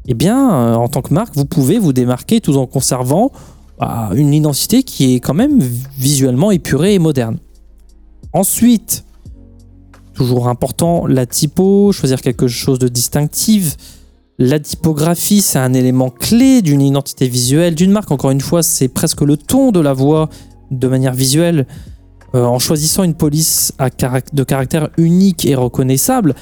[0.06, 3.30] eh bien, euh, en tant que marque, vous pouvez vous démarquer tout en conservant
[3.78, 5.60] bah, une identité qui est quand même
[5.98, 7.38] visuellement épurée et moderne.
[8.32, 9.04] Ensuite,
[10.14, 13.76] toujours important, la typo, choisir quelque chose de distinctif.
[14.38, 18.10] La typographie, c'est un élément clé d'une identité visuelle d'une marque.
[18.10, 20.28] Encore une fois, c'est presque le ton de la voix
[20.70, 21.66] de manière visuelle.
[22.34, 26.34] Euh, en choisissant une police à de caractère unique et reconnaissable,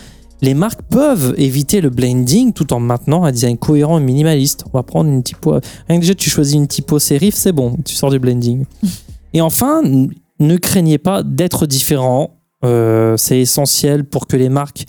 [0.42, 4.64] les marques peuvent éviter le blending tout en maintenant un design cohérent et minimaliste.
[4.72, 5.58] On va prendre une typo.
[5.88, 8.64] Rien que déjà, tu choisis une typo serif, c'est bon, tu sors du blending.
[9.34, 12.36] et enfin, ne craignez pas d'être différent.
[12.64, 14.84] Euh, c'est essentiel pour que les marques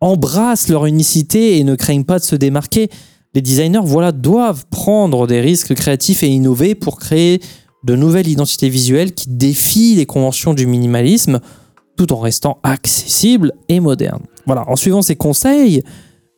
[0.00, 2.88] embrassent leur unicité et ne craignent pas de se démarquer.
[3.34, 7.40] Les designers voilà, doivent prendre des risques créatifs et innover pour créer
[7.84, 11.40] de nouvelles identités visuelles qui défient les conventions du minimalisme
[11.96, 14.24] tout en restant accessibles et modernes.
[14.46, 15.82] Voilà, en suivant ces conseils,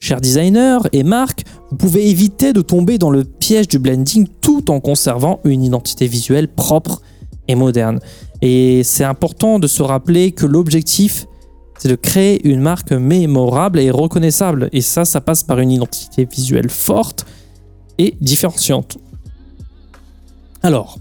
[0.00, 4.70] chers designers et marques, vous pouvez éviter de tomber dans le piège du blending tout
[4.70, 7.00] en conservant une identité visuelle propre
[7.48, 8.00] et moderne.
[8.42, 11.26] Et c'est important de se rappeler que l'objectif,
[11.78, 14.68] c'est de créer une marque mémorable et reconnaissable.
[14.72, 17.26] Et ça, ça passe par une identité visuelle forte
[17.98, 18.98] et différenciante.
[20.62, 20.98] Alors,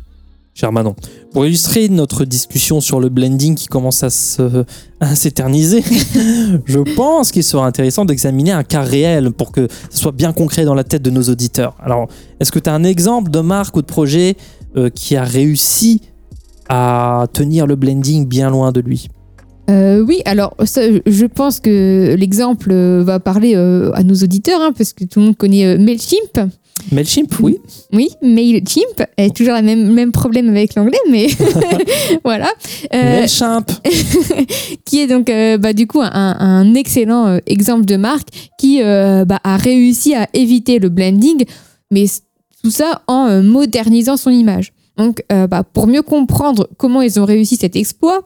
[0.55, 0.95] cher Manon,
[1.31, 4.65] pour illustrer notre discussion sur le blending qui commence à se-
[4.99, 5.83] à s'éterniser,
[6.65, 10.63] je pense qu'il sera intéressant d'examiner un cas réel pour que ce soit bien concret
[10.65, 11.75] dans la tête de nos auditeurs.
[11.83, 12.07] Alors,
[12.39, 14.35] est-ce que tu as un exemple de marque ou de projet
[14.77, 16.01] euh, qui a réussi
[16.69, 19.07] à tenir le blending bien loin de lui?
[19.69, 24.61] Euh, oui, alors ça, je pense que l'exemple euh, va parler euh, à nos auditeurs,
[24.61, 26.51] hein, parce que tout le monde connaît Mailchimp.
[26.91, 27.57] Mailchimp, oui.
[27.93, 29.05] Oui, Mailchimp.
[29.17, 31.27] Et toujours le même, même problème avec l'anglais, mais
[32.25, 32.49] voilà.
[32.91, 33.71] Mailchimp.
[34.85, 38.27] qui est donc bah, du coup un, un excellent exemple de marque
[38.59, 41.45] qui bah, a réussi à éviter le blending,
[41.89, 42.05] mais
[42.61, 44.73] tout ça en modernisant son image.
[44.97, 48.23] Donc, bah, pour mieux comprendre comment ils ont réussi cet exploit,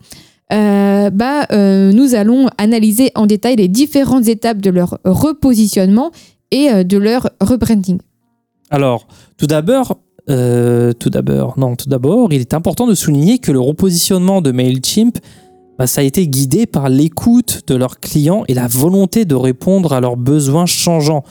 [0.53, 6.11] euh, bah, euh, nous allons analyser en détail les différentes étapes de leur repositionnement
[6.51, 7.99] et euh, de leur rebranding.
[8.69, 9.07] Alors,
[9.37, 14.41] tout d'abord, tout d'abord, non, tout d'abord, il est important de souligner que le repositionnement
[14.41, 15.17] de Mailchimp,
[15.79, 19.93] bah, ça a été guidé par l'écoute de leurs clients et la volonté de répondre
[19.93, 21.23] à leurs besoins changeants.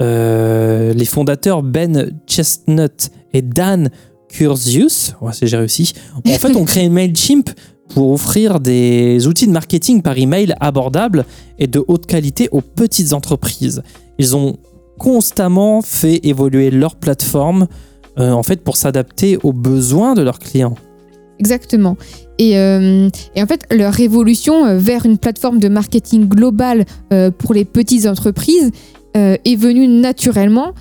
[0.00, 3.90] Les fondateurs Ben Chestnut et Dan
[4.28, 5.92] Curzius, ouais, c'est j'ai réussi,
[6.26, 7.48] en fait, ont créé Mailchimp
[7.94, 11.24] pour offrir des outils de marketing par email abordables
[11.58, 13.82] et de haute qualité aux petites entreprises.
[14.18, 14.56] Ils ont
[14.98, 17.66] constamment fait évoluer leur plateforme
[18.18, 20.74] euh, en fait pour s'adapter aux besoins de leurs clients.
[21.42, 21.96] Exactement.
[22.38, 27.52] Et, euh, en fait, leur évolution euh, vers une plateforme de marketing global euh, pour
[27.52, 28.70] les petites entreprises
[29.14, 30.72] est venue naturellement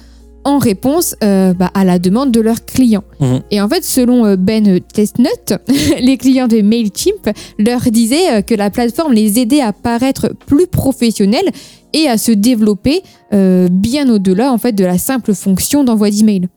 [0.43, 3.03] en réponse euh, bah, à la demande de leurs clients.
[3.19, 3.41] Mhm.
[3.51, 5.53] Et en fait, selon euh, Ben Testnut,
[6.01, 10.67] les clients de MailChimp leur disaient euh, que la plateforme les aidait à paraître plus
[10.67, 11.51] professionnels
[11.93, 13.01] et à se développer
[13.33, 16.47] euh, bien au-delà en fait de la simple fonction d'envoi d'email.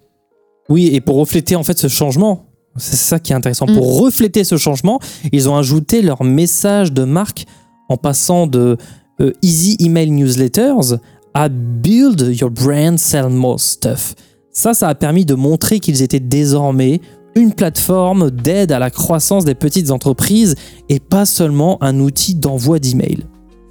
[0.68, 3.66] Oui, et pour refléter en fait ce changement, c'est ça qui est intéressant.
[3.66, 3.74] Mm.
[3.74, 5.00] Pour refléter ce changement,
[5.32, 7.46] ils ont ajouté leur message de marque
[7.88, 8.76] en passant de
[9.20, 10.96] euh, Easy Email Newsletters
[11.34, 14.14] à Build Your Brand, Sell More Stuff.
[14.52, 17.00] Ça, ça a permis de montrer qu'ils étaient désormais
[17.34, 20.54] une plateforme d'aide à la croissance des petites entreprises
[20.88, 23.24] et pas seulement un outil d'envoi d'email.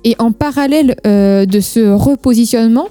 [0.04, 2.90] Et en parallèle euh, de ce repositionnement,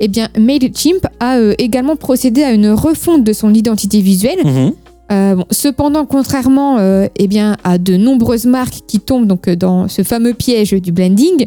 [0.00, 4.44] eh bien, MailChimp a euh, également procédé à une refonte de son identité visuelle.
[4.44, 4.72] Mhm.
[5.12, 10.02] Euh, bon, cependant, contrairement eh bien, à de nombreuses marques qui tombent donc, dans ce
[10.02, 11.46] fameux piège du blending,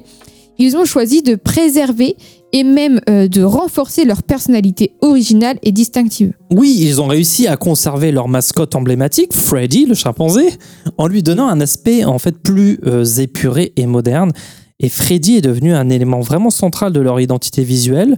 [0.57, 2.15] ils ont choisi de préserver
[2.53, 6.33] et même euh, de renforcer leur personnalité originale et distinctive.
[6.49, 10.49] Oui, ils ont réussi à conserver leur mascotte emblématique, Freddy, le chimpanzé,
[10.97, 14.31] en lui donnant un aspect en fait plus euh, épuré et moderne.
[14.79, 18.17] Et Freddy est devenu un élément vraiment central de leur identité visuelle,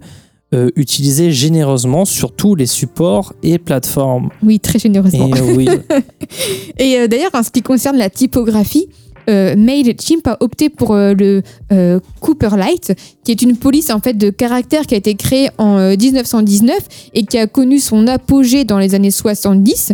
[0.53, 4.29] euh, utilisé généreusement sur tous les supports et plateformes.
[4.43, 5.29] Oui, très généreusement.
[5.55, 5.67] oui,
[6.77, 8.87] Et euh, d'ailleurs, en ce qui concerne la typographie,
[9.29, 9.55] euh,
[10.25, 14.29] a opté pour euh, le euh, Cooper Light, qui est une police en fait de
[14.29, 16.77] caractère qui a été créée en euh, 1919
[17.13, 19.93] et qui a connu son apogée dans les années 70.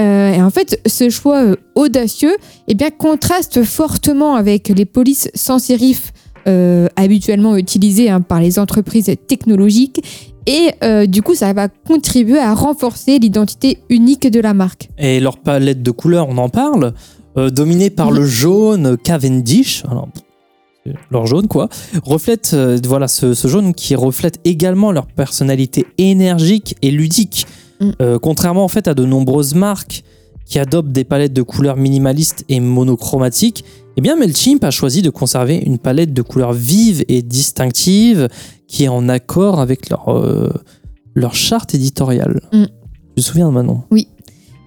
[0.00, 2.36] Euh, et en fait, ce choix euh, audacieux
[2.68, 6.12] eh bien, contraste fortement avec les polices sans sérif
[6.46, 10.00] euh, habituellement utilisées hein, par les entreprises technologiques.
[10.46, 14.88] Et euh, du coup, ça va contribuer à renforcer l'identité unique de la marque.
[14.96, 16.94] et leur palette de couleurs, on en parle,
[17.38, 19.84] euh, dominée par le jaune Cavendish.
[19.90, 20.08] Alors,
[21.10, 21.68] leur jaune quoi,
[22.02, 27.46] reflète euh, voilà ce, ce jaune qui reflète également leur personnalité énergique et ludique.
[27.80, 27.90] Mm.
[28.00, 30.02] Euh, contrairement en fait à de nombreuses marques
[30.46, 33.64] qui adoptent des palettes de couleurs minimalistes et monochromatiques,
[33.96, 38.28] eh bien Mailchimp a choisi de conserver une palette de couleurs vives et distinctives
[38.66, 40.50] qui est en accord avec leur, euh,
[41.14, 42.40] leur charte éditoriale.
[42.52, 42.64] Mm.
[42.64, 42.66] Je
[43.16, 43.82] me souviens de Manon.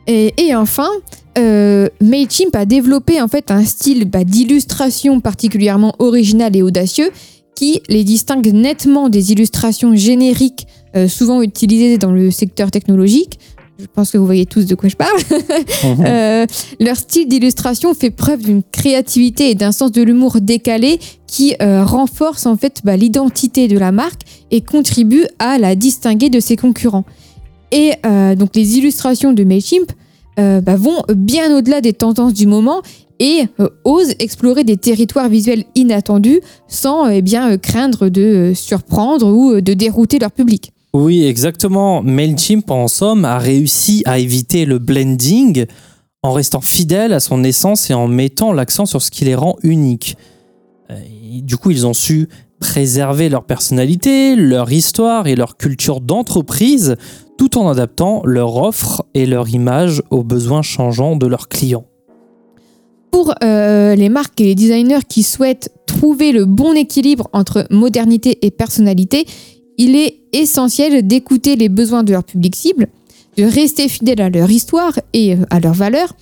[0.07, 0.89] Et, et enfin,
[1.38, 7.12] euh, MailChimp a développé en fait un style bah, d'illustration particulièrement original et audacieux
[7.56, 13.39] qui les distingue nettement des illustrations génériques euh, souvent utilisées dans le secteur technologique.
[13.80, 15.20] Je pense que vous voyez tous de quoi je parle.
[16.06, 16.46] Euh,
[16.80, 21.84] leur style d'illustration fait preuve d'une créativité et d'un sens de l'humour décalé qui euh,
[21.84, 26.56] renforce en fait bah, l'identité de la marque et contribue à la distinguer de ses
[26.56, 27.06] concurrents.
[27.72, 27.94] Et
[28.36, 29.89] donc les illustrations de Mailchimp
[30.41, 32.82] euh, bah, vont bien au-delà des tendances du moment
[33.19, 39.27] et euh, osent explorer des territoires visuels inattendus sans eh bien euh, craindre de surprendre
[39.27, 40.73] ou de dérouter leur public.
[40.93, 42.01] Oui, exactement.
[42.01, 45.65] MailChimp, en somme, a réussi à éviter le blending
[46.23, 49.56] en restant fidèle à son essence et en mettant l'accent sur ce qui les rend
[49.63, 50.17] uniques.
[51.43, 52.27] Du coup, ils ont su
[52.60, 56.95] préserver leur personnalité, leur histoire et leur culture d'entreprise
[57.41, 61.88] tout en adaptant leur offre et leur image aux besoins changeants de leurs clients.
[63.10, 68.38] Pour euh, les marques et les designers qui souhaitent trouver le bon équilibre entre modernité
[68.45, 69.25] et personnalité,
[69.80, 72.89] il est essentiel d'écouter les besoins de leur public cible,
[73.38, 76.13] de rester fidèle à leur histoire et euh, à leurs valeurs,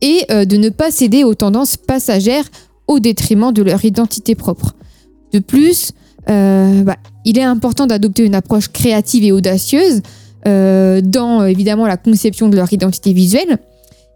[0.00, 2.46] et euh, de ne pas céder aux tendances passagères
[2.88, 4.74] au détriment de leur identité propre.
[5.30, 5.92] De plus,
[6.26, 6.96] bah,
[7.26, 10.00] il est important d'adopter une approche créative et audacieuse
[10.44, 13.58] dans euh, évidemment la conception de leur identité visuelle.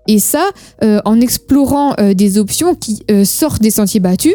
[0.06, 0.48] Et ça,
[0.82, 4.34] euh, en explorant euh, des options qui euh, sortent des sentiers battus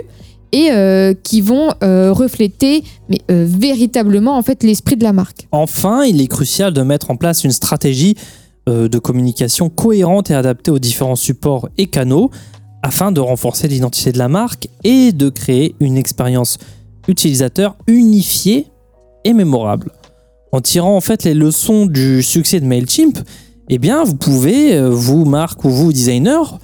[0.51, 2.83] et euh, qui vont euh, refléter
[3.31, 5.47] euh, véritablement l'esprit de la marque.
[5.51, 8.15] Enfin, il est crucial de mettre en place une stratégie
[8.69, 12.29] euh, de communication cohérente et adaptée aux différents supports et canaux
[12.83, 16.59] afin de renforcer l'identité de la marque et de créer une expérience
[17.07, 18.67] utilisateur unifiée
[19.25, 19.91] et mémorable.
[20.53, 23.17] En tirant en fait les leçons du succès de Mailchimp,
[23.69, 26.59] eh bien vous pouvez, euh, vous marque ou vous designer,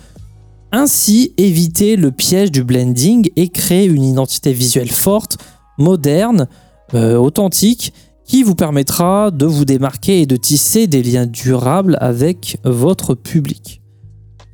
[0.72, 5.40] ainsi éviter le piège du blending et créer une identité visuelle forte,
[5.80, 6.48] moderne,
[6.94, 7.92] euh, authentique
[8.28, 13.82] qui vous permettra de vous démarquer et de tisser des liens durables avec votre public.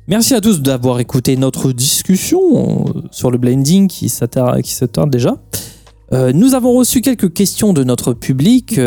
[0.08, 5.36] Merci à tous d'avoir écouté notre discussion euh, sur le blending qui s'attarde déjà.
[6.12, 8.78] Nous avons reçu quelques questions de notre public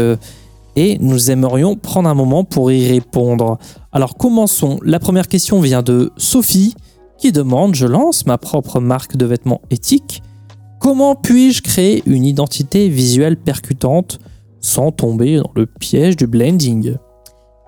[1.00, 3.58] nous aimerions prendre un moment pour y répondre.
[3.92, 4.80] Alors commençons.
[4.84, 6.76] La première question vient de Sophie
[7.18, 10.24] qui demande Je lance ma propre marque de vêtements éthiques.
[10.80, 14.20] Comment puis-je créer une identité visuelle percutante
[14.62, 16.96] sans tomber dans le piège du blending?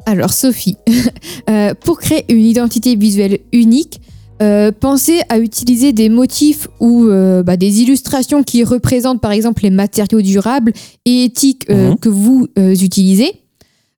[0.05, 0.77] Alors Sophie,
[1.49, 4.01] euh, pour créer une identité visuelle unique,
[4.41, 9.63] euh, pensez à utiliser des motifs ou euh, bah, des illustrations qui représentent par exemple
[9.63, 10.73] les matériaux durables
[11.05, 11.97] et éthiques Mhm.
[11.97, 13.31] que vous utilisez.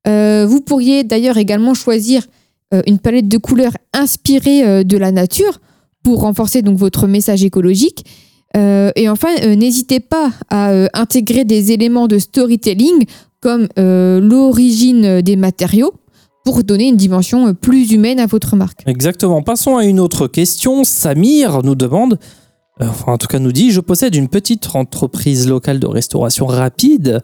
[0.05, 2.25] vous pourriez d'ailleurs également choisir
[2.87, 5.59] une palette de couleurs inspirée de la nature
[6.03, 8.03] pour renforcer donc votre message écologique.
[8.55, 13.05] Euh, et enfin, euh, n'hésitez pas à euh, intégrer des éléments de storytelling
[13.41, 15.93] comme euh, l'origine des matériaux
[16.43, 18.81] pour donner une dimension euh, plus humaine à votre marque.
[18.85, 19.41] Exactement.
[19.41, 20.83] Passons à une autre question.
[20.83, 22.19] Samir nous demande,
[22.81, 26.45] euh, enfin en tout cas nous dit, je possède une petite entreprise locale de restauration
[26.45, 27.21] rapide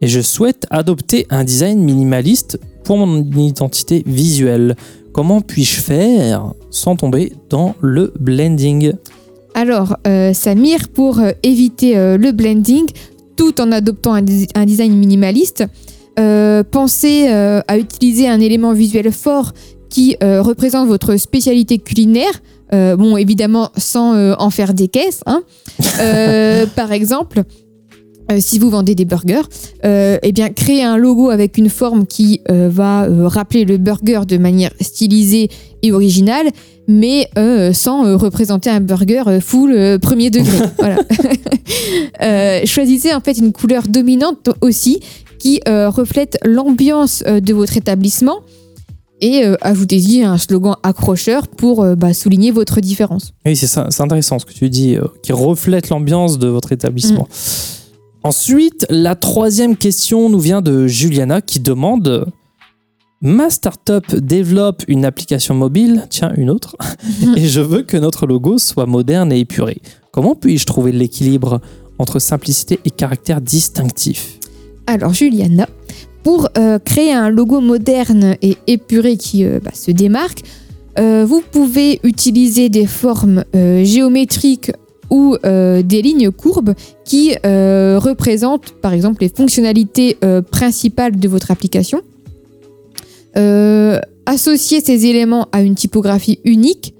[0.00, 4.76] et je souhaite adopter un design minimaliste pour mon identité visuelle.
[5.12, 8.94] Comment puis-je faire sans tomber dans le blending?
[9.54, 12.86] Alors, euh, Samir, pour éviter euh, le blending,
[13.36, 14.22] tout en adoptant un
[14.64, 15.64] design minimaliste,
[16.18, 19.52] euh, pensez euh, à utiliser un élément visuel fort
[19.88, 22.32] qui euh, représente votre spécialité culinaire.
[22.74, 25.20] Bon, évidemment, sans en faire des caisses.
[25.26, 25.42] hein.
[26.74, 27.42] Par exemple,
[28.38, 29.42] si vous vendez des burgers,
[29.84, 34.70] eh bien, créez un logo avec une forme qui va rappeler le burger de manière
[34.80, 35.50] stylisée
[35.82, 36.50] et originale,
[36.88, 40.58] mais euh, sans euh, représenter un burger euh, full euh, premier degré.
[40.78, 40.96] voilà.
[42.66, 45.00] Choisissez en fait une couleur dominante aussi
[45.38, 48.40] qui reflète l'ambiance de votre établissement
[49.20, 53.32] et ajoutez-y un slogan accrocheur pour bah, souligner votre différence.
[53.44, 57.26] Oui, c'est ça, c'est intéressant ce que tu dis, qui reflète l'ambiance de votre établissement.
[58.22, 62.26] Ensuite, la troisième question nous vient de Juliana qui demande
[63.22, 66.76] Ma startup développe une application mobile, tiens, une autre,
[67.36, 69.80] et je veux que notre logo soit moderne et épuré.
[70.10, 71.60] Comment puis-je trouver l'équilibre
[71.98, 74.38] entre simplicité et caractère distinctif?
[74.88, 75.68] Alors Juliana,
[76.24, 80.42] pour euh, créer un logo moderne et épuré qui euh, bah, se démarque,
[80.98, 84.72] euh, vous pouvez utiliser des formes géométriques
[85.12, 91.28] ou euh, des lignes courbes qui euh, représentent par exemple les fonctionnalités euh, principales de
[91.28, 92.00] votre application.
[93.36, 96.94] Euh, associer ces éléments à une typographie unique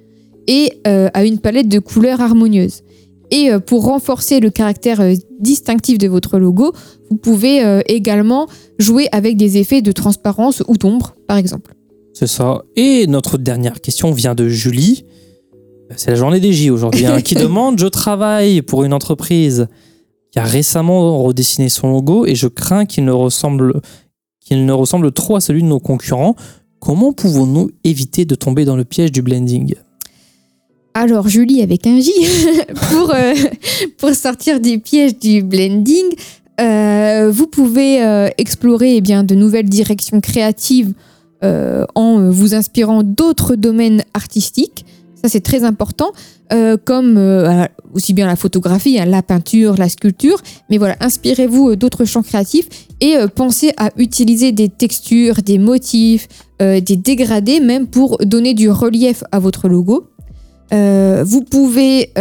[0.47, 2.83] et euh, à une palette de couleurs harmonieuses.
[3.31, 5.01] Et euh, pour renforcer le caractère
[5.39, 6.73] distinctif de votre logo,
[7.11, 8.47] vous pouvez également
[8.79, 11.75] jouer avec des effets de transparence ou d'ombre, par exemple.
[12.15, 12.63] C'est ça.
[12.77, 15.05] Et notre dernière question vient de Julie.
[15.97, 19.69] C'est la journée des J aujourd'hui, hein, qui demande Je travaille pour une entreprise
[20.33, 23.81] qui a récemment redessiné son logo et je crains qu'il ne ressemble,
[24.53, 26.37] qu'il ne ressemble trop à celui de nos concurrents.
[26.79, 29.75] Comment pouvons-nous éviter de tomber dans le piège du blending?
[30.95, 32.13] Alors Julie avec un J,
[32.91, 33.33] pour, euh,
[33.97, 36.05] pour sortir du piège du blending,
[36.61, 40.93] euh, vous pouvez euh, explorer eh bien, de nouvelles directions créatives
[41.97, 44.87] en vous inspirant d'autres domaines artistiques.
[45.23, 46.11] Ça, c'est très important,
[46.53, 47.65] euh, comme euh,
[47.95, 50.43] aussi bien la photographie, hein, la peinture, la sculpture.
[50.69, 52.67] Mais voilà, inspirez-vous euh, d'autres champs créatifs
[53.01, 56.29] et pensez à utiliser des textures, des motifs,
[56.61, 60.07] des dégradés, même pour donner du relief à votre logo.
[60.71, 62.13] Vous pouvez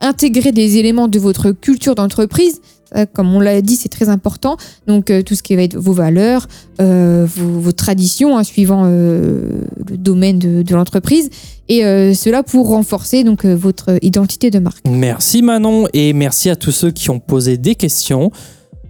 [0.00, 2.60] intégrer des éléments de votre culture d'entreprise.
[2.94, 4.56] Ça, Comme on l'a dit, c'est très important.
[4.86, 6.46] Donc, euh, tout ce qui va être vos valeurs,
[6.80, 11.30] euh, vos, traditions, hein, suivant euh, le domaine de, l'entreprise.
[11.68, 14.84] Et euh, cela pour renforcer donc, euh, votre identité de marque.
[14.88, 18.30] Merci Manon et merci à tous ceux qui ont posé des questions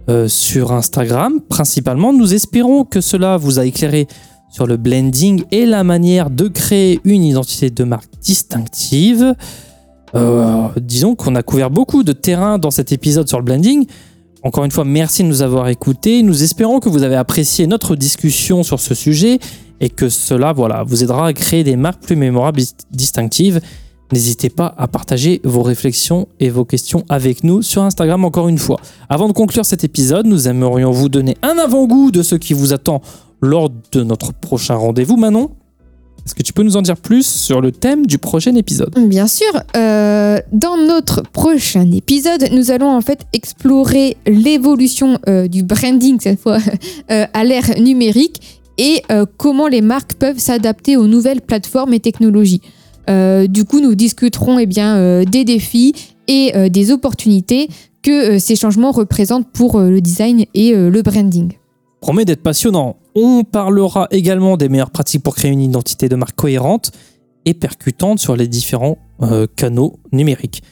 [0.09, 1.39] euh, sur Instagram.
[1.47, 4.07] Principalement, nous espérons que cela vous a éclairé
[4.51, 9.35] sur le blending et la manière de créer une identité de marque distinctive.
[10.15, 13.85] Euh, disons qu'on a couvert beaucoup de terrain dans cet épisode sur le blending.
[14.43, 16.21] Encore une fois, merci de nous avoir écoutés.
[16.21, 19.39] Nous espérons que vous avez apprécié notre discussion sur ce sujet
[19.81, 23.59] et que cela voilà, vous aidera à créer des marques plus mémorables et distinctives.
[24.11, 28.59] N'hésitez pas à partager vos réflexions et vos questions avec nous sur Instagram encore une
[28.59, 28.79] fois.
[29.09, 32.71] Avant de conclure cet épisode, nous aimerions vous donner un avant-goût de ce qui vous
[32.71, 33.01] attend
[33.41, 35.17] lors de notre prochain rendez-vous.
[35.17, 35.49] Manon,
[36.25, 38.95] est-ce que tu peux nous en dire plus sur le thème du prochain épisode?
[39.07, 45.61] Bien sûr, euh, dans notre prochain épisode, nous allons en fait explorer l'évolution euh, du
[45.61, 46.57] branding cette fois
[47.11, 49.03] euh, à l'ère numérique et
[49.37, 52.59] comment les marques peuvent s'adapter aux nouvelles plateformes et technologies.
[53.07, 55.93] Du coup, nous discuterons eh bien, des défis
[56.27, 57.69] et des opportunités
[58.01, 61.53] que ces changements représentent pour le design et le branding.
[62.01, 62.97] Promet d'être passionnant.
[63.15, 66.91] On parlera également des meilleures pratiques pour créer une identité de marque cohérente
[67.45, 70.63] et percutante sur les différents euh, canaux numériques.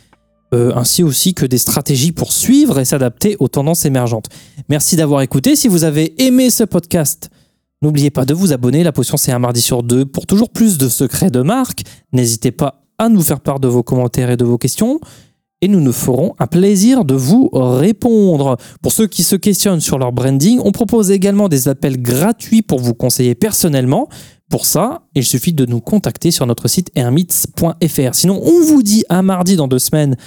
[0.53, 4.27] Euh, ainsi aussi que des stratégies pour suivre et s'adapter aux tendances émergentes.
[4.69, 5.55] Merci d'avoir écouté.
[5.55, 7.29] Si vous avez aimé ce podcast,
[7.81, 8.83] n'oubliez pas de vous abonner.
[8.83, 10.05] La potion, c'est un mardi sur deux.
[10.05, 13.83] Pour toujours plus de secrets de marque, n'hésitez pas à nous faire part de vos
[13.83, 14.99] commentaires et de vos questions.
[15.63, 18.57] Et nous nous ferons un plaisir de vous répondre.
[18.81, 22.79] Pour ceux qui se questionnent sur leur branding, on propose également des appels gratuits pour
[22.79, 24.09] vous conseiller personnellement.
[24.49, 28.13] Pour ça, il suffit de nous contacter sur notre site hermits.fr.
[28.13, 30.17] Sinon, on vous dit à mardi dans deux semaines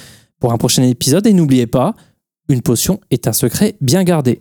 [0.40, 1.26] pour un prochain épisode.
[1.26, 1.94] Et n'oubliez pas,
[2.48, 4.40] une potion est un secret bien gardé.